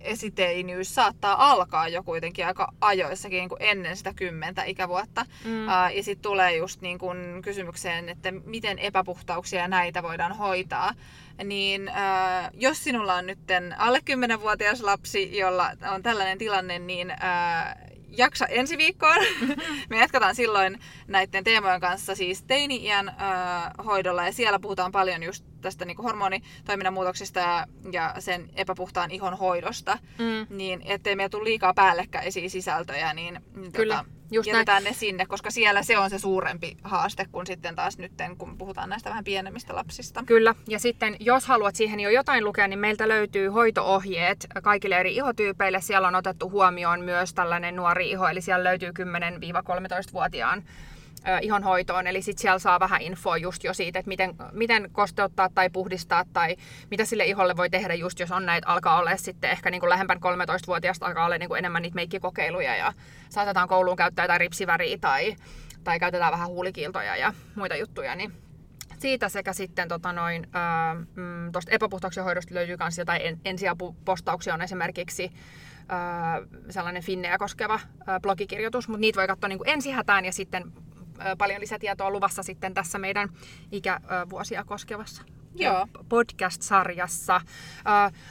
[0.00, 5.26] esiteinyys saattaa alkaa jo kuitenkin aika ajoissakin niin kuin ennen sitä kymmentä ikävuotta.
[5.44, 5.68] Mm.
[5.68, 10.94] Ää, ja sitten tulee just niin kuin kysymykseen, että miten epäpuhtauksia näitä voidaan hoitaa.
[11.44, 13.38] Niin ää, jos sinulla on nyt
[13.78, 17.76] alle 10-vuotias lapsi, jolla on tällainen tilanne, niin ää,
[18.16, 19.18] jaksa ensi viikkoon.
[19.90, 25.44] Me jatketaan silloin näiden teemojen kanssa siis teini-iän ää, hoidolla ja siellä puhutaan paljon just
[25.60, 29.98] tästä niin hormonitoiminnan muutoksista ja, ja sen epäpuhtaan ihon hoidosta.
[30.18, 30.56] Mm.
[30.56, 34.56] Niin ettei meillä tule liikaa päällekkäisiä sisältöjä, niin, niin Kyllä, tota, just näin.
[34.56, 38.58] jätetään ne sinne, koska siellä se on se suurempi haaste kuin sitten taas nyt, kun
[38.58, 40.22] puhutaan näistä vähän pienemmistä lapsista.
[40.26, 45.16] Kyllä, ja sitten jos haluat siihen jo jotain lukea, niin meiltä löytyy hoitoohjeet kaikille eri
[45.16, 45.80] ihotyypeille.
[45.80, 50.62] Siellä on otettu huomioon myös tällainen nuori iho, eli siellä löytyy 10-13-vuotiaan
[51.28, 52.06] ö, ihon hoitoon.
[52.06, 56.24] Eli sitten siellä saa vähän infoa just jo siitä, että miten, miten kosteuttaa tai puhdistaa
[56.32, 56.56] tai
[56.90, 59.90] mitä sille iholle voi tehdä just, jos on näitä, alkaa olla sitten ehkä niin kuin
[59.90, 62.92] lähempän 13-vuotiaasta alkaa olla niin kuin enemmän niitä meikkikokeiluja ja
[63.28, 65.36] saatetaan kouluun käyttää jotain ripsiväriä tai,
[65.84, 68.32] tai käytetään vähän huulikiiltoja ja muita juttuja, niin
[68.98, 74.62] siitä sekä sitten tota noin, ää, mm, tuosta hoidosta löytyy myös jotain en, ensiapupostauksia on
[74.62, 75.30] esimerkiksi
[75.88, 80.72] ää, sellainen Finneä koskeva ää, blogikirjoitus, mutta niitä voi katsoa niin kuin ensihätään ja sitten
[81.38, 83.28] paljon lisätietoa luvassa sitten tässä meidän
[83.72, 85.22] ikävuosia koskevassa
[85.64, 85.86] Joo.
[86.08, 87.40] podcast-sarjassa.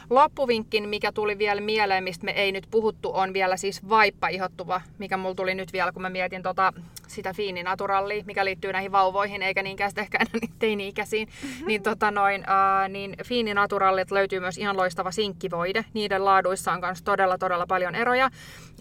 [0.10, 5.18] Loppuvinkkin, mikä tuli vielä mieleen, mistä me ei nyt puhuttu, on vielä siis vaippa-ihottuva, mikä
[5.18, 6.74] mulla tuli nyt vielä, kun mä mietin tota,
[7.08, 11.28] sitä fiininaturallia, mikä liittyy näihin vauvoihin, eikä niinkään sitten ehkä enää teini-ikäisiin.
[11.44, 11.68] Mm-hmm.
[11.68, 15.86] Niin, tota noin, ää, niin fiininaturallit löytyy myös ihan loistava sinkkivoide.
[15.94, 18.30] Niiden laaduissa on myös todella, todella paljon eroja.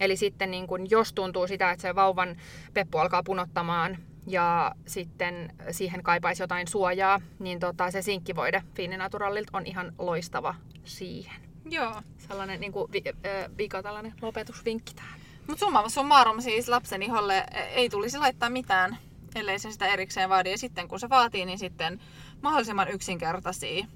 [0.00, 2.37] Eli sitten niin kun, jos tuntuu sitä, että se vauvan
[2.74, 9.66] peppu alkaa punottamaan, ja sitten siihen kaipaisi jotain suojaa, niin tota, se sinkkivoide Fiininaturallilt on
[9.66, 11.42] ihan loistava siihen.
[11.70, 12.02] Joo.
[12.28, 15.20] Sellainen niin kuin, vi, äh, vika tällainen lopetusvinkki tähän.
[15.46, 18.98] Mutta summa summarum siis lapsen iholle ei tulisi laittaa mitään,
[19.34, 20.50] ellei se sitä erikseen vaadi.
[20.50, 22.00] Ja sitten kun se vaatii, niin sitten
[22.42, 23.87] mahdollisimman yksinkertaisia,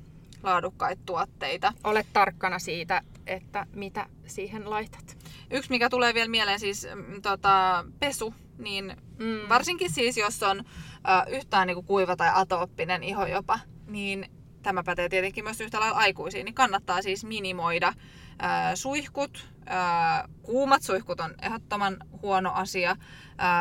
[0.43, 1.73] laadukkaita tuotteita.
[1.85, 5.19] Ole tarkkana siitä, että mitä siihen laitat.
[5.51, 9.49] Yksi, mikä tulee vielä mieleen, siis mm, tota, pesu, niin Mm.
[9.49, 14.31] varsinkin siis, jos on ö, yhtään niin kuin kuiva tai atooppinen iho jopa, niin
[14.63, 19.49] tämä pätee tietenkin myös yhtä lailla aikuisiin, niin kannattaa siis minimoida ö, suihkut.
[19.61, 22.91] Ö, kuumat suihkut on ehdottoman huono asia.
[22.91, 22.95] Ö,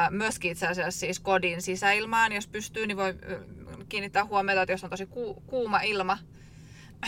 [0.09, 3.13] myöskin itse asiassa siis kodin sisäilmaan, jos pystyy, niin voi
[3.89, 6.17] kiinnittää huomiota, että jos on tosi ku, kuuma ilma,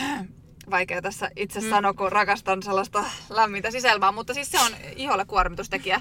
[0.70, 1.70] vaikea tässä itse Mm.
[1.70, 6.00] sanoa, kun rakastan sellaista lämmintä sisäilmaa, mutta siis se on iholle kuormitustekijä,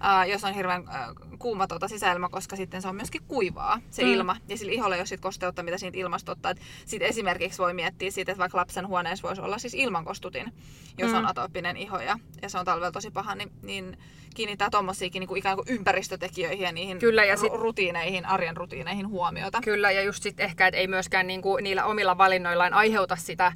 [0.00, 4.02] ää, jos on hirveän ää, kuuma tuota sisäilma, koska sitten se on myöskin kuivaa, se
[4.02, 4.08] Mm.
[4.12, 4.36] ilma.
[4.48, 6.54] Ja sillä iholla ei ole sit kosteutta, mitä siitä ilmasta ottaa.
[6.84, 10.52] Sitten esimerkiksi voi miettiä siitä, että vaikka lapsen huoneessa voisi olla siis ilmankostutin,
[10.98, 11.16] jos Mm.
[11.18, 13.98] on atooppinen iho ja, ja se on talvella tosi paha, niin, niin
[14.34, 19.08] kiinnittää tommosiakin niin kuin ikään kuin ympäristötekijöihin ja niihin Kyllä, ja sit- rutiineihin, arjen rutiineihin
[19.08, 19.60] huomiota.
[19.64, 23.52] Kyllä, ja just sitten ehkä, että ei myöskään niinku niillä omilla valinnoillaan aiheuta sitä,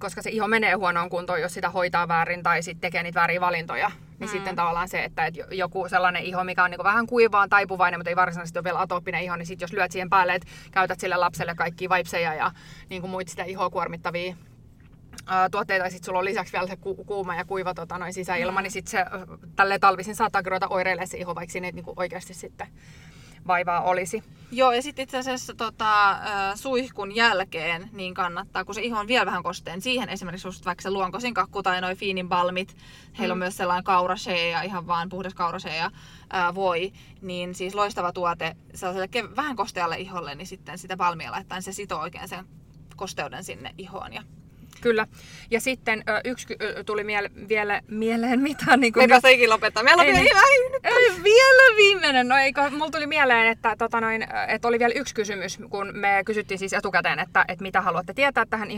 [0.00, 3.40] koska se iho menee huonoon kuntoon, jos sitä hoitaa väärin tai sitten tekee niitä vääriä
[3.40, 3.88] valintoja.
[3.88, 4.32] Niin Mm.
[4.32, 8.00] sitten tavallaan se, että et jo- joku sellainen iho, mikä on niinku vähän kuivaan taipuvainen,
[8.00, 11.00] mutta ei varsinaisesti ole vielä atooppinen iho, niin sitten jos lyöt siihen päälle, että käytät
[11.00, 12.50] sille lapselle kaikki vaipseja ja
[12.88, 14.36] niinku muita sitä ihoa kuormittavia
[15.50, 18.60] tuotteita, ja sitten sulla on lisäksi vielä se ku- kuuma ja kuiva tota, noin sisäilma,
[18.60, 18.62] Mm.
[18.62, 19.04] niin sitten se ö,
[19.56, 22.66] tälleen talvisin saattaa ruveta oireilemaan se iho, vaikka siinä ei niinku oikeasti sitten
[23.48, 24.22] vaivaa olisi.
[24.50, 26.18] Joo, ja sitten itse asiassa tota,
[26.54, 30.82] suihkun jälkeen niin kannattaa, kun se iho on vielä vähän kosteen, siihen esimerkiksi just vaikka
[30.82, 32.76] se luonkosin kakku tai noi fiinin balmit,
[33.18, 33.42] heillä on Mm.
[33.42, 35.84] myös sellainen kaurashea ja ihan vaan puhdas kaurashea ja
[36.34, 41.30] äh, voi, niin siis loistava tuote sellaiselle kev- vähän kostealle iholle, niin sitten sitä balmia
[41.32, 42.44] laittaa, niin se sitoo oikein sen
[42.96, 44.22] kosteuden sinne ihoon ja
[44.80, 45.06] Kyllä.
[45.50, 49.82] Ja sitten ö, yksi ö, tuli miele- vielä mieleen, mitä niin Me ei ikinä lopettaa.
[49.82, 50.72] Meillä on Ei vielä niin.
[50.84, 52.28] Ei, vielä viimeinen.
[52.28, 56.22] No eikö, mulla tuli mieleen, että, tota noin, että oli vielä yksi kysymys, kun me
[56.24, 58.74] kysyttiin siis etukäteen, että, että mitä haluatte tietää tähän ö,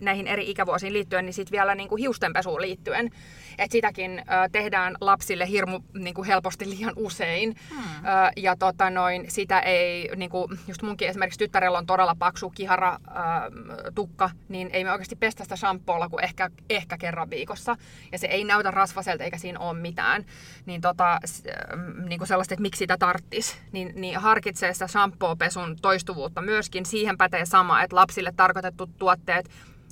[0.00, 3.10] näihin eri ikävuosiin liittyen, niin sitten vielä niin kuin hiustenpesuun liittyen.
[3.58, 4.22] Että sitäkin ö,
[4.52, 7.56] tehdään lapsille hirmu niin kuin helposti liian usein.
[7.70, 7.78] Hmm.
[7.82, 12.50] Ö, ja tota noin, sitä ei, niin kuin, just munkin esimerkiksi tyttärellä on todella paksu
[12.50, 17.76] kihara ö, tukka, niin ei me oikeasti pestä sitä shampoolla kuin ehkä, ehkä kerran viikossa.
[18.12, 20.24] Ja se ei näytä rasvaselta eikä siinä ole mitään.
[20.66, 25.76] Niin, tota, ähm, niin kuin sellaista, että miksi sitä tarttis, niin, niin harkitsee sitä shampoo-pesun
[25.82, 26.86] toistuvuutta myöskin.
[26.86, 29.50] Siihen pätee sama, että lapsille tarkoitetut tuotteet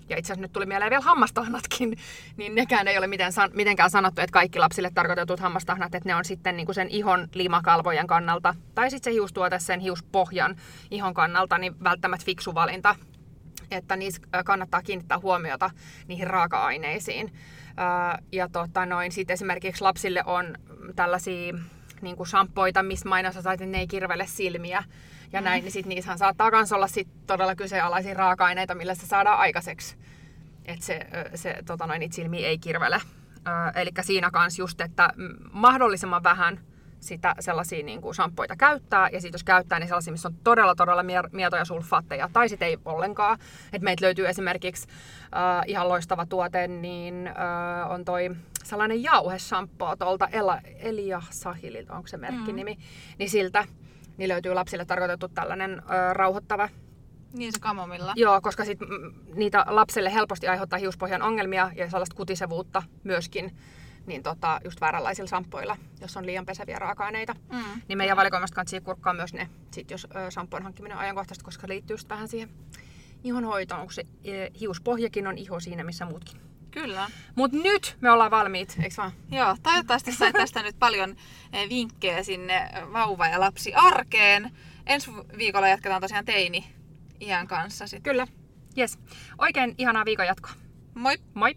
[0.08, 1.96] ja itse asiassa nyt tuli mieleen vielä hammastahnatkin,
[2.36, 6.24] niin nekään ei ole miten, mitenkään sanottu, että kaikki lapsille tarkoitetut hammastahnat, että ne on
[6.24, 10.56] sitten niin kuin sen ihon limakalvojen kannalta, tai sitten se hiustuote sen hiuspohjan
[10.90, 12.96] ihon kannalta, niin välttämättä fiksu valinta
[13.70, 15.70] että niissä kannattaa kiinnittää huomiota
[16.08, 17.32] niihin raaka-aineisiin.
[18.32, 20.54] Ja tota noin, sit esimerkiksi lapsille on
[20.96, 21.54] tällaisia
[22.02, 24.84] niin kuin shampoita, missä mainostetaan, että ne ei kirvele silmiä
[25.32, 29.38] ja näin, niin sit niissähän saattaa myös olla sit todella kyseenalaisia raaka-aineita, millä se saadaan
[29.38, 29.96] aikaiseksi.
[30.64, 33.00] Että se, se tota noin, niitä silmiä ei kirvele.
[33.74, 36.60] Eli siinä kanssa just, että mm, mahdollisimman vähän
[37.00, 40.74] sitä sellaisia niin kuin shampoita käyttää, ja sitten jos käyttää, niin sellaisia, missä on todella,
[40.74, 43.38] todella mietoja sulfaatteja, tai sitten ei ollenkaan.
[43.72, 44.88] Et meiltä löytyy esimerkiksi
[45.22, 48.30] äh, ihan loistava tuote, niin äh, on toi
[48.64, 52.80] sellainen jauheshampoo tuolta Ela, Elia Sahililta, onko se merkkinimi, mm.
[53.18, 53.64] niin siltä.
[54.16, 56.68] Niin löytyy lapsille tarkoitettu tällainen äh, rauhoittava.
[57.32, 58.12] Niin se kamomilla.
[58.16, 63.56] Joo, koska sit, mm, niitä lapselle helposti aiheuttaa hiuspohjan ongelmia ja sellaista kutisevuutta myöskin
[64.10, 67.34] niin tota, just vääränlaisilla sampoilla, jos on liian peseviä raaka-aineita.
[67.52, 67.82] Mm.
[67.88, 71.60] Niin meidän valikoimasta kannattaa kurkkaa myös ne, sit jos ö, shampoon hankkiminen on ajankohtaista, koska
[71.60, 72.50] se liittyy just vähän siihen
[73.24, 76.40] ihon hoitoon, kun se e, hiuspohjakin on iho siinä, missä muutkin.
[76.70, 77.10] Kyllä.
[77.34, 79.12] Mut nyt me ollaan valmiit, eikö vaan?
[79.30, 81.16] Joo, toivottavasti sait tästä nyt paljon
[81.52, 84.50] eh, vinkkejä sinne vauva- ja lapsi arkeen.
[84.86, 86.64] Ensi viikolla jatketaan tosiaan teini
[87.20, 88.12] iän kanssa sitten.
[88.12, 88.26] Kyllä.
[88.78, 88.98] Yes.
[89.38, 90.52] Oikein ihanaa viikon jatkoa.
[90.94, 91.16] Moi!
[91.34, 91.54] Moi!